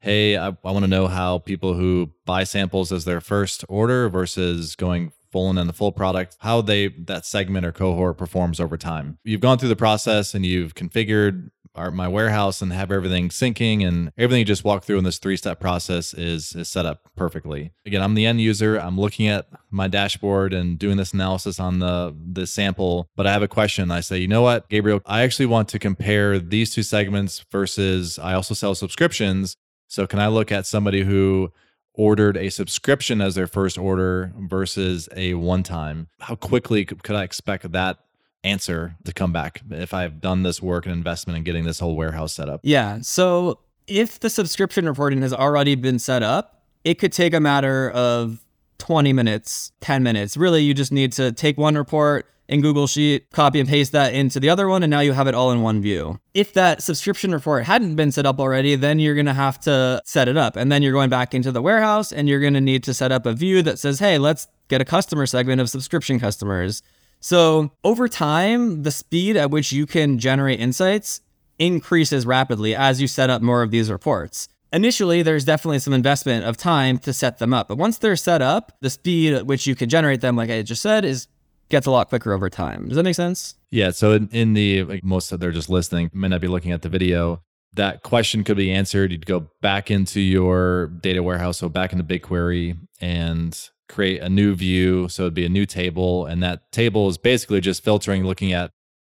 [0.00, 4.08] hey, I, I want to know how people who buy samples as their first order
[4.08, 8.58] versus going full in on the full product, how they that segment or cohort performs
[8.58, 9.18] over time.
[9.24, 13.86] You've gone through the process and you've configured our, my warehouse and have everything syncing
[13.86, 17.10] and everything you just walk through in this three step process is is set up
[17.16, 17.72] perfectly.
[17.86, 18.78] Again, I'm the end user.
[18.78, 23.32] I'm looking at my dashboard and doing this analysis on the the sample, but I
[23.32, 23.90] have a question.
[23.90, 28.18] I say, you know what, Gabriel, I actually want to compare these two segments versus
[28.18, 29.56] I also sell subscriptions.
[29.88, 31.52] So can I look at somebody who
[31.94, 36.08] ordered a subscription as their first order versus a one time?
[36.20, 37.98] How quickly could I expect that
[38.44, 41.96] answer to come back if I've done this work and investment in getting this whole
[41.96, 42.60] warehouse set up?
[42.62, 43.00] Yeah.
[43.02, 47.90] So if the subscription reporting has already been set up, it could take a matter
[47.90, 48.44] of
[48.78, 50.36] 20 minutes, 10 minutes.
[50.36, 54.12] Really, you just need to take one report in Google Sheet, copy and paste that
[54.12, 56.18] into the other one, and now you have it all in one view.
[56.34, 60.26] If that subscription report hadn't been set up already, then you're gonna have to set
[60.26, 60.56] it up.
[60.56, 63.24] And then you're going back into the warehouse and you're gonna need to set up
[63.24, 66.82] a view that says, hey, let's get a customer segment of subscription customers.
[67.20, 71.20] So over time, the speed at which you can generate insights
[71.58, 74.48] increases rapidly as you set up more of these reports.
[74.72, 78.40] Initially, there's definitely some investment of time to set them up, but once they're set
[78.40, 81.26] up, the speed at which you can generate them, like I just said, is
[81.70, 82.88] gets a lot quicker over time.
[82.88, 83.54] Does that make sense?
[83.70, 83.90] Yeah.
[83.90, 86.88] So in, in the like most they're just listening, may not be looking at the
[86.88, 87.42] video.
[87.74, 89.12] That question could be answered.
[89.12, 94.54] You'd go back into your data warehouse, so back into BigQuery and create a new
[94.54, 95.08] view.
[95.08, 96.26] So it'd be a new table.
[96.26, 98.70] And that table is basically just filtering, looking at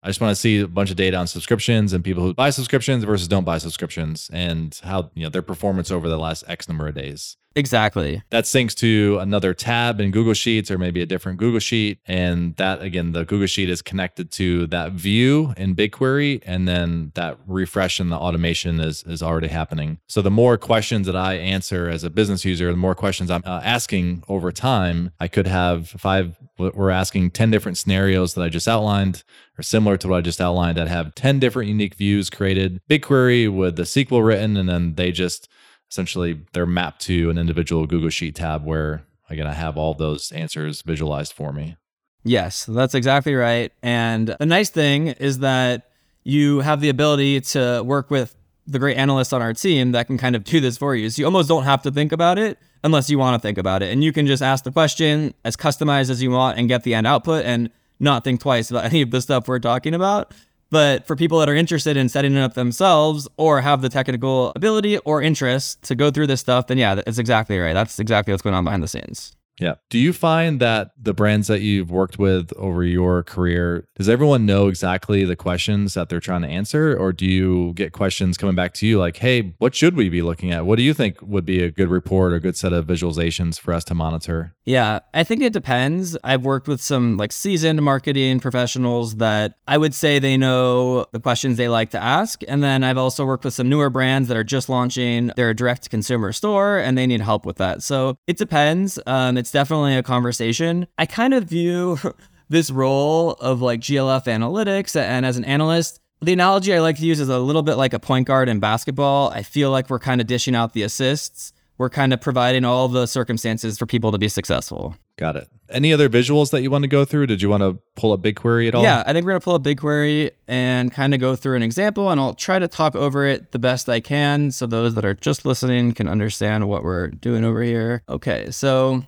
[0.04, 2.50] I just want to see a bunch of data on subscriptions and people who buy
[2.50, 6.68] subscriptions versus don't buy subscriptions and how you know their performance over the last X
[6.68, 7.38] number of days.
[7.56, 8.22] Exactly.
[8.30, 11.98] That syncs to another tab in Google Sheets or maybe a different Google Sheet.
[12.06, 16.42] And that, again, the Google Sheet is connected to that view in BigQuery.
[16.44, 19.98] And then that refresh and the automation is, is already happening.
[20.08, 23.42] So the more questions that I answer as a business user, the more questions I'm
[23.44, 28.48] uh, asking over time, I could have, five, we're asking 10 different scenarios that I
[28.48, 29.22] just outlined,
[29.58, 33.54] or similar to what I just outlined, I'd have 10 different unique views created, BigQuery
[33.54, 35.48] with the SQL written, and then they just
[35.94, 40.33] essentially they're mapped to an individual Google Sheet tab where again I have all those
[40.33, 41.76] answers visualized for me.
[42.24, 43.70] Yes, that's exactly right.
[43.80, 45.90] And the nice thing is that
[46.24, 48.35] you have the ability to work with
[48.66, 51.11] the great analysts on our team that can kind of do this for you.
[51.11, 53.83] So you almost don't have to think about it unless you want to think about
[53.83, 53.92] it.
[53.92, 56.94] And you can just ask the question as customized as you want and get the
[56.94, 60.35] end output and not think twice about any of the stuff we're talking about.
[60.74, 64.50] But for people that are interested in setting it up themselves or have the technical
[64.56, 67.74] ability or interest to go through this stuff, then yeah, that's exactly right.
[67.74, 69.37] That's exactly what's going on behind the scenes.
[69.58, 69.74] Yeah.
[69.88, 74.46] Do you find that the brands that you've worked with over your career, does everyone
[74.46, 76.96] know exactly the questions that they're trying to answer?
[76.96, 80.22] Or do you get questions coming back to you like, hey, what should we be
[80.22, 80.66] looking at?
[80.66, 83.58] What do you think would be a good report or a good set of visualizations
[83.58, 84.54] for us to monitor?
[84.64, 86.16] Yeah, I think it depends.
[86.24, 91.20] I've worked with some like seasoned marketing professionals that I would say they know the
[91.20, 92.42] questions they like to ask.
[92.48, 95.84] And then I've also worked with some newer brands that are just launching their direct
[95.84, 97.82] to consumer store and they need help with that.
[97.82, 98.98] So it depends.
[99.06, 100.87] Um, it's definitely a conversation.
[100.96, 101.98] I kind of view
[102.48, 107.04] this role of like GLF analytics and as an analyst, the analogy I like to
[107.04, 109.28] use is a little bit like a point guard in basketball.
[109.28, 111.52] I feel like we're kind of dishing out the assists.
[111.76, 114.96] We're kind of providing all the circumstances for people to be successful.
[115.18, 115.48] Got it.
[115.68, 117.26] Any other visuals that you want to go through?
[117.26, 118.83] Did you want to pull up BigQuery at all?
[118.83, 121.62] Yeah, I think we're going to pull up BigQuery and kind of go through an
[121.62, 125.04] example, and I'll try to talk over it the best I can so those that
[125.04, 128.02] are just listening can understand what we're doing over here.
[128.09, 129.04] Okay, so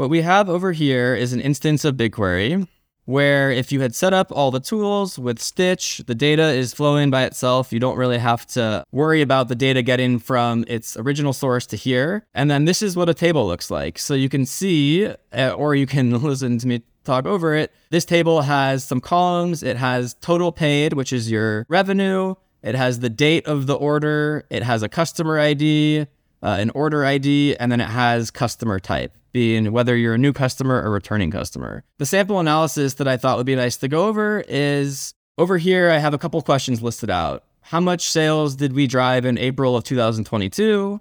[0.00, 2.66] what we have over here is an instance of BigQuery
[3.04, 7.10] where if you had set up all the tools with Stitch, the data is flowing
[7.10, 7.70] by itself.
[7.70, 11.76] You don't really have to worry about the data getting from its original source to
[11.76, 12.24] here.
[12.32, 13.98] And then this is what a table looks like.
[13.98, 17.70] So you can see, uh, or you can listen to me talk over it.
[17.90, 19.62] This table has some columns.
[19.62, 22.36] It has total paid, which is your revenue.
[22.62, 24.46] It has the date of the order.
[24.48, 26.06] It has a customer ID,
[26.42, 30.32] uh, an order ID, and then it has customer type being whether you're a new
[30.32, 31.84] customer or returning customer.
[31.98, 35.90] The sample analysis that I thought would be nice to go over is over here,
[35.90, 37.44] I have a couple questions listed out.
[37.62, 41.00] How much sales did we drive in April of 2022?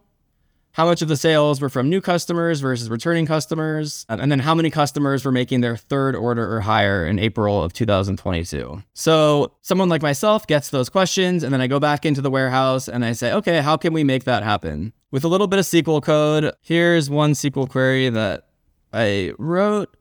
[0.74, 4.06] How much of the sales were from new customers versus returning customers?
[4.08, 7.74] And then how many customers were making their third order or higher in April of
[7.74, 8.84] 2022?
[8.94, 12.88] So someone like myself gets those questions, and then I go back into the warehouse
[12.88, 14.94] and I say, okay, how can we make that happen?
[15.12, 16.54] With a little bit of SQL code.
[16.62, 18.48] Here's one SQL query that
[18.94, 19.96] I wrote.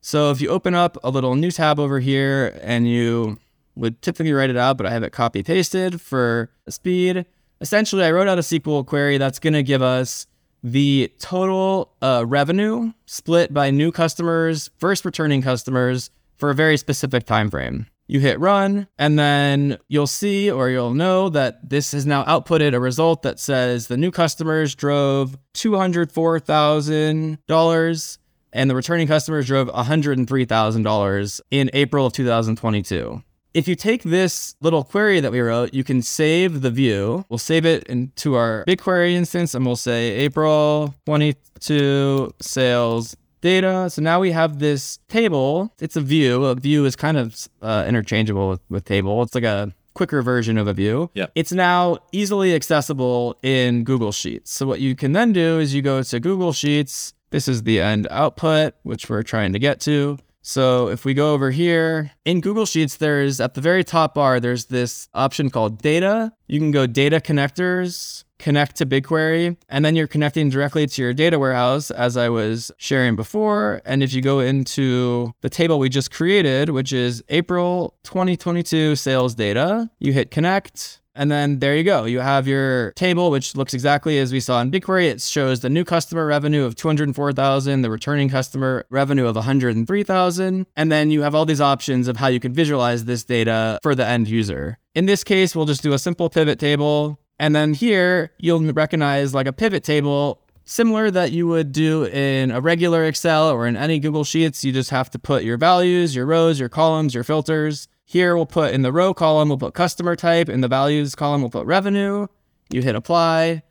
[0.00, 3.38] So if you open up a little new tab over here and you
[3.74, 7.26] would typically write it out, but I have it copy pasted for speed.
[7.60, 10.26] Essentially, I wrote out a SQL query that's going to give us
[10.62, 17.24] the total uh, revenue split by new customers, first returning customers for a very specific
[17.24, 22.06] time frame you hit run, and then you'll see or you'll know that this has
[22.06, 28.18] now outputted a result that says the new customers drove $204,000
[28.52, 33.22] and the returning customers drove $103,000 in April of 2022.
[33.52, 37.24] If you take this little query that we wrote, you can save the view.
[37.28, 43.90] We'll save it into our BigQuery instance and we'll say April 22 sales data.
[43.90, 45.72] So now we have this table.
[45.78, 46.46] It's a view.
[46.46, 49.22] A view is kind of uh, interchangeable with, with table.
[49.22, 51.10] It's like a quicker version of a view.
[51.14, 51.30] Yep.
[51.34, 54.50] It's now easily accessible in Google Sheets.
[54.50, 57.12] So what you can then do is you go to Google Sheets.
[57.30, 60.18] This is the end output, which we're trying to get to.
[60.40, 64.40] So if we go over here in Google Sheets, there's at the very top bar,
[64.40, 66.32] there's this option called data.
[66.48, 71.12] You can go data connectors, connect to BigQuery, and then you're connecting directly to your
[71.12, 73.80] data warehouse, as I was sharing before.
[73.84, 79.34] And if you go into the table we just created, which is April 2022 sales
[79.34, 81.00] data, you hit connect.
[81.16, 82.06] And then there you go.
[82.06, 85.04] You have your table, which looks exactly as we saw in BigQuery.
[85.04, 90.66] It shows the new customer revenue of 204,000, the returning customer revenue of 103,000.
[90.74, 93.94] And then you have all these options of how you can visualize this data for
[93.94, 94.78] the end user.
[94.94, 97.20] In this case, we'll just do a simple pivot table.
[97.38, 102.50] And then here you'll recognize like a pivot table similar that you would do in
[102.50, 104.64] a regular Excel or in any Google Sheets.
[104.64, 107.88] You just have to put your values, your rows, your columns, your filters.
[108.04, 110.48] Here we'll put in the row column, we'll put customer type.
[110.48, 112.26] In the values column, we'll put revenue.
[112.70, 113.62] You hit apply.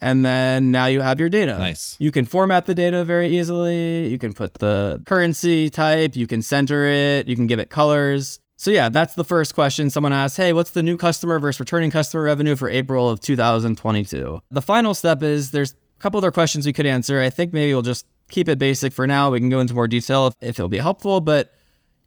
[0.00, 1.58] And then now you have your data.
[1.58, 1.96] Nice.
[1.98, 4.06] You can format the data very easily.
[4.08, 6.14] You can put the currency type.
[6.14, 7.26] You can center it.
[7.26, 8.38] You can give it colors.
[8.58, 9.88] So yeah, that's the first question.
[9.88, 14.42] Someone asks, "Hey, what's the new customer versus returning customer revenue for April of 2022?"
[14.50, 17.20] The final step is there's a couple other questions we could answer.
[17.20, 19.30] I think maybe we'll just keep it basic for now.
[19.30, 21.54] We can go into more detail if, if it'll be helpful, but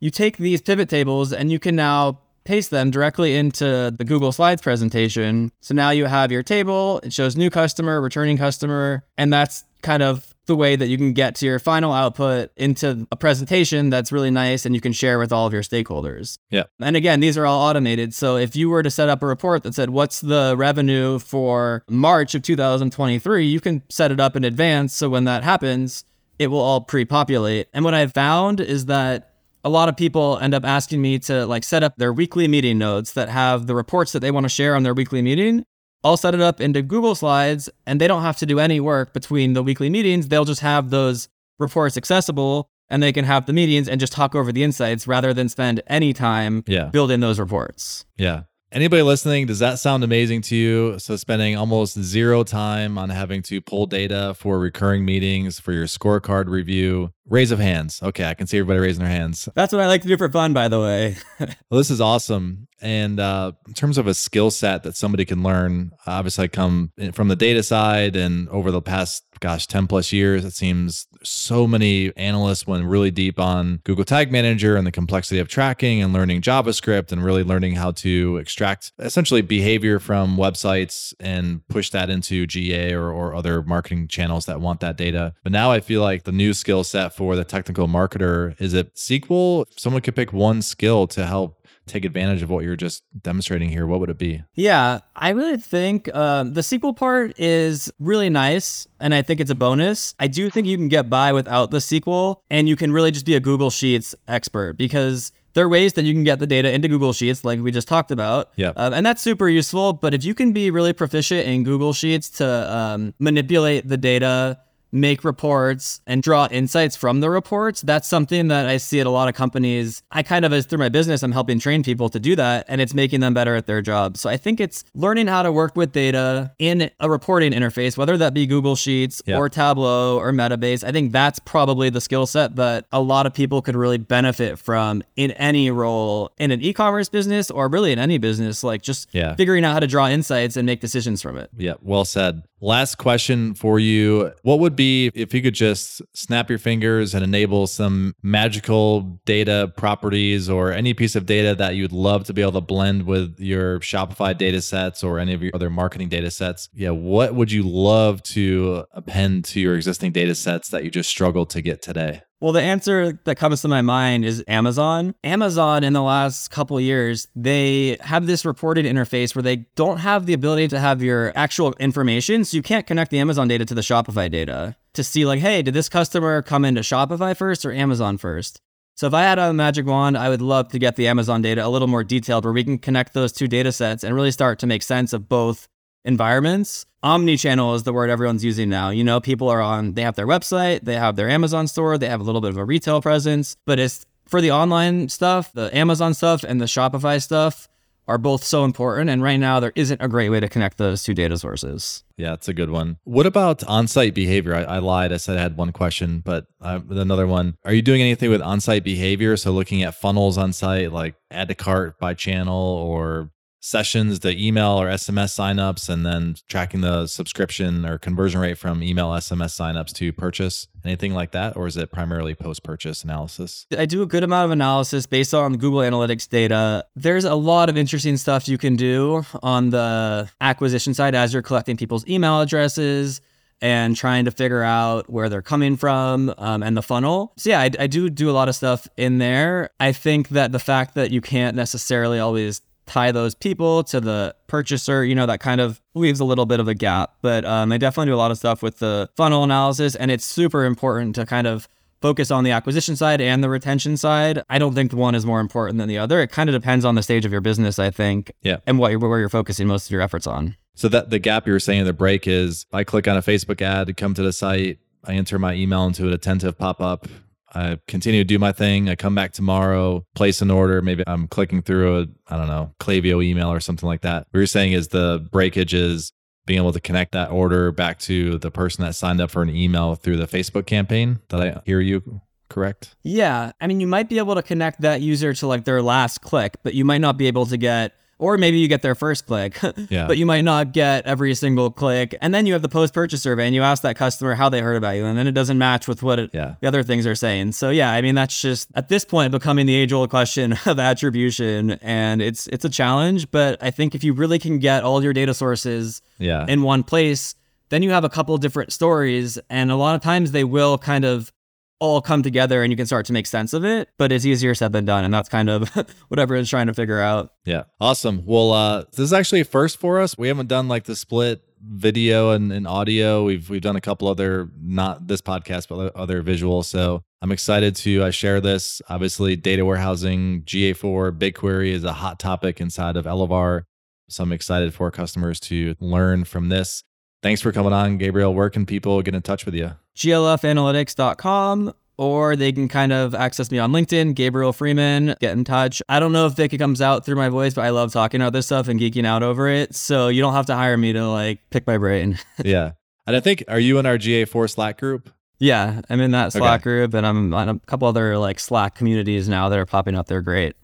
[0.01, 4.31] you take these pivot tables and you can now paste them directly into the Google
[4.31, 5.51] Slides presentation.
[5.61, 10.03] So now you have your table, it shows new customer, returning customer, and that's kind
[10.03, 14.11] of the way that you can get to your final output into a presentation that's
[14.11, 16.37] really nice and you can share with all of your stakeholders.
[16.49, 16.63] Yeah.
[16.81, 18.13] And again, these are all automated.
[18.13, 21.85] So if you were to set up a report that said, what's the revenue for
[21.89, 24.93] March of 2023, you can set it up in advance.
[24.93, 26.03] So when that happens,
[26.37, 27.69] it will all pre populate.
[27.73, 29.31] And what I've found is that
[29.63, 32.77] a lot of people end up asking me to like set up their weekly meeting
[32.77, 35.65] notes that have the reports that they want to share on their weekly meeting.
[36.03, 39.13] I'll set it up into Google Slides and they don't have to do any work
[39.13, 40.27] between the weekly meetings.
[40.27, 44.33] They'll just have those reports accessible and they can have the meetings and just talk
[44.35, 46.85] over the insights rather than spend any time Yeah.
[46.85, 48.05] building those reports.
[48.17, 48.43] Yeah.
[48.73, 50.97] Anybody listening, does that sound amazing to you?
[50.97, 55.87] So, spending almost zero time on having to pull data for recurring meetings, for your
[55.87, 57.11] scorecard review.
[57.27, 58.01] Raise of hands.
[58.01, 59.49] Okay, I can see everybody raising their hands.
[59.55, 61.17] That's what I like to do for fun, by the way.
[61.69, 62.67] Well, this is awesome.
[62.81, 66.91] And uh, in terms of a skill set that somebody can learn, obviously, I come
[67.13, 71.67] from the data side, and over the past, gosh, 10 plus years, it seems so
[71.67, 76.13] many analysts went really deep on Google Tag Manager and the complexity of tracking and
[76.13, 82.09] learning JavaScript and really learning how to extract essentially behavior from websites and push that
[82.09, 85.33] into GA or, or other marketing channels that want that data.
[85.43, 88.93] But now I feel like the new skill set for the technical marketer is it
[88.95, 89.65] SQL?
[89.75, 91.60] Someone could pick one skill to help
[91.91, 94.43] take advantage of what you're just demonstrating here, what would it be?
[94.53, 99.51] Yeah, I really think um, the SQL part is really nice, and I think it's
[99.51, 100.15] a bonus.
[100.19, 103.25] I do think you can get by without the SQL, and you can really just
[103.25, 106.71] be a Google Sheets expert because there are ways that you can get the data
[106.71, 108.51] into Google Sheets, like we just talked about.
[108.55, 108.73] Yep.
[108.77, 109.93] Um, and that's super useful.
[109.93, 114.59] But if you can be really proficient in Google Sheets to um, manipulate the data,
[114.91, 117.81] make reports and draw insights from the reports.
[117.81, 120.03] That's something that I see at a lot of companies.
[120.11, 122.81] I kind of, as through my business, I'm helping train people to do that and
[122.81, 124.17] it's making them better at their job.
[124.17, 128.17] So I think it's learning how to work with data in a reporting interface, whether
[128.17, 129.37] that be Google Sheets Yeah.
[129.37, 130.83] or Tableau or Metabase.
[130.83, 134.59] I think that's probably the skill set that a lot of people could really benefit
[134.59, 139.07] from in any role in an e-commerce business or really in any business, like just
[139.13, 139.35] Yeah.
[139.35, 141.49] figuring out how to draw insights and make decisions from it.
[141.57, 142.43] Yeah, well said.
[142.63, 144.31] Last question for you.
[144.43, 149.71] What would be if you could just snap your fingers and enable some magical data
[149.77, 153.39] properties or any piece of data that you'd love to be able to blend with
[153.39, 156.69] your Shopify data sets or any of your other marketing data sets?
[156.73, 161.09] Yeah, what would you love to append to your existing data sets that you just
[161.09, 162.21] struggled to get today?
[162.41, 165.13] Well, the answer that comes to my mind is Amazon.
[165.23, 170.25] Amazon, in the last couple years, they have this reported interface where they don't have
[170.25, 172.43] the ability to have your actual information.
[172.43, 175.61] So you can't connect the Amazon data to the Shopify data to see, like, hey,
[175.61, 178.59] did this customer come into Shopify first or Amazon first?
[178.95, 181.65] So if I had a magic wand, I would love to get the Amazon data
[181.65, 184.57] a little more detailed where we can connect those two data sets and really start
[184.59, 185.67] to make sense of both
[186.05, 186.85] environments.
[187.03, 188.89] Omni-channel is the word everyone's using now.
[188.89, 192.07] You know, people are on, they have their website, they have their Amazon store, they
[192.07, 195.75] have a little bit of a retail presence, but it's for the online stuff, the
[195.75, 197.67] Amazon stuff and the Shopify stuff
[198.07, 199.09] are both so important.
[199.09, 202.03] And right now, there isn't a great way to connect those two data sources.
[202.17, 202.97] Yeah, it's a good one.
[203.03, 204.55] What about on-site behavior?
[204.55, 205.13] I, I lied.
[205.13, 207.57] I said I had one question, but I, another one.
[207.63, 209.37] Are you doing anything with on-site behavior?
[209.37, 213.31] So looking at funnels on site, like add to cart by channel or
[213.61, 218.83] sessions, the email or SMS signups, and then tracking the subscription or conversion rate from
[218.83, 220.67] email SMS signups to purchase?
[220.83, 221.55] Anything like that?
[221.55, 223.67] Or is it primarily post purchase analysis?
[223.77, 226.85] I do a good amount of analysis based on Google Analytics data.
[226.95, 231.43] There's a lot of interesting stuff you can do on the acquisition side as you're
[231.43, 233.21] collecting people's email addresses
[233.61, 237.31] and trying to figure out where they're coming from um, and the funnel.
[237.37, 239.69] So, yeah, I, I do do a lot of stuff in there.
[239.79, 242.61] I think that the fact that you can't necessarily always
[242.91, 246.59] tie those people to the purchaser, you know, that kind of leaves a little bit
[246.59, 247.15] of a gap.
[247.21, 250.25] But um, I definitely do a lot of stuff with the funnel analysis, and it's
[250.25, 251.69] super important to kind of
[252.01, 254.41] focus on the acquisition side and the retention side.
[254.49, 256.19] I don't think one is more important than the other.
[256.19, 258.57] It kind of depends on the stage of your business, I think, yeah.
[258.67, 260.57] and what you're, where you're focusing most of your efforts on.
[260.73, 263.61] So that the gap you were saying, the break is I click on a Facebook
[263.61, 267.07] ad, come to the site, I enter my email into an attentive pop up.
[267.53, 268.89] I continue to do my thing.
[268.89, 270.81] I come back tomorrow, place an order.
[270.81, 274.27] Maybe I'm clicking through a, I don't know, Klaviyo email or something like that.
[274.31, 276.13] What you're saying is the breakage is
[276.45, 279.55] being able to connect that order back to the person that signed up for an
[279.55, 281.19] email through the Facebook campaign.
[281.29, 282.95] Did I hear you correct?
[283.03, 283.51] Yeah.
[283.61, 286.57] I mean, you might be able to connect that user to like their last click,
[286.63, 289.59] but you might not be able to get or maybe you get their first click,
[289.89, 290.05] yeah.
[290.05, 292.15] but you might not get every single click.
[292.21, 294.61] And then you have the post purchase survey and you ask that customer how they
[294.61, 296.55] heard about you, and then it doesn't match with what it, yeah.
[296.61, 297.53] the other things are saying.
[297.53, 300.79] So yeah, I mean that's just at this point becoming the age old question of
[300.79, 303.31] attribution, and it's it's a challenge.
[303.31, 306.45] But I think if you really can get all your data sources yeah.
[306.47, 307.33] in one place,
[307.69, 311.05] then you have a couple different stories, and a lot of times they will kind
[311.05, 311.33] of
[311.81, 313.89] all come together and you can start to make sense of it.
[313.97, 315.03] But it's easier said than done.
[315.03, 315.67] And that's kind of
[316.07, 317.33] what everyone's trying to figure out.
[317.43, 317.63] Yeah.
[317.81, 318.23] Awesome.
[318.25, 320.17] Well, uh, this is actually a first for us.
[320.17, 323.23] We haven't done like the split video and, and audio.
[323.23, 326.65] We've we've done a couple other not this podcast, but other visuals.
[326.65, 328.81] So I'm excited to uh, share this.
[328.87, 333.63] Obviously, data warehousing, GA4, BigQuery is a hot topic inside of Elevar.
[334.09, 336.83] So I'm excited for customers to learn from this.
[337.21, 338.33] Thanks for coming on, Gabriel.
[338.33, 339.71] Where can people get in touch with you?
[339.95, 345.83] glcanalytics.com or they can kind of access me on LinkedIn, Gabriel Freeman, get in touch.
[345.87, 348.33] I don't know if Vic comes out through my voice, but I love talking about
[348.33, 349.75] this stuff and geeking out over it.
[349.75, 352.17] So you don't have to hire me to like pick my brain.
[352.43, 352.71] yeah.
[353.05, 355.11] And I think, are you in our GA4 Slack group?
[355.37, 356.63] Yeah, I'm in that Slack okay.
[356.63, 360.07] group and I'm on a couple other like Slack communities now that are popping up.
[360.07, 360.55] They're great.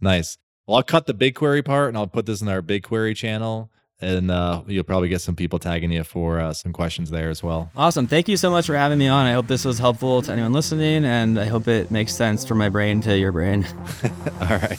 [0.00, 0.38] Nice.
[0.66, 3.70] Well, I'll cut the BigQuery part and I'll put this in our BigQuery channel
[4.00, 7.42] and uh, you'll probably get some people tagging you for uh, some questions there as
[7.42, 7.70] well.
[7.76, 8.06] Awesome.
[8.06, 9.26] Thank you so much for having me on.
[9.26, 12.58] I hope this was helpful to anyone listening, and I hope it makes sense from
[12.58, 13.66] my brain to your brain.
[14.40, 14.78] All right.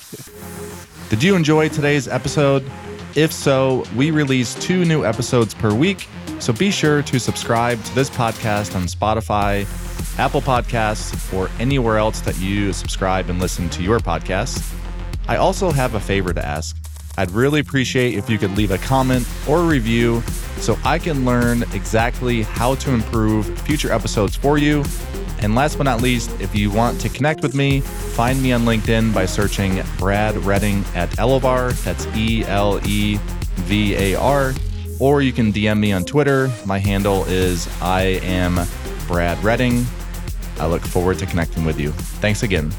[1.10, 2.64] Did you enjoy today's episode?
[3.16, 6.08] If so, we release two new episodes per week,
[6.40, 9.66] so be sure to subscribe to this podcast on Spotify,
[10.20, 14.74] Apple Podcasts, or anywhere else that you subscribe and listen to your podcasts.
[15.28, 16.78] I also have a favor to ask.
[17.20, 20.22] I'd really appreciate if you could leave a comment or a review
[20.62, 24.86] so I can learn exactly how to improve future episodes for you.
[25.40, 28.62] And last but not least, if you want to connect with me, find me on
[28.62, 31.74] LinkedIn by searching Brad Redding at Elevar.
[31.84, 33.20] That's E L E
[33.66, 34.54] V A R.
[35.02, 36.50] Or you can DM me on Twitter.
[36.66, 38.66] My handle is I am
[39.08, 39.86] Brad Redding.
[40.58, 41.92] I look forward to connecting with you.
[41.92, 42.72] Thanks again.